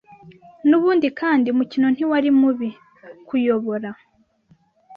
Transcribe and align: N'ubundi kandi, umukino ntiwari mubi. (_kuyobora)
N'ubundi 0.69 1.07
kandi, 1.19 1.45
umukino 1.49 1.87
ntiwari 1.91 2.29
mubi. 2.39 2.69
(_kuyobora) 3.27 3.89